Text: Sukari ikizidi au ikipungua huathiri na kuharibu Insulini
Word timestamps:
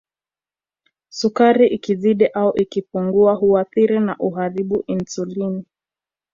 Sukari 1.09 1.67
ikizidi 1.67 2.25
au 2.27 2.53
ikipungua 2.55 3.33
huathiri 3.35 3.99
na 3.99 4.15
kuharibu 4.15 4.83
Insulini 4.87 5.65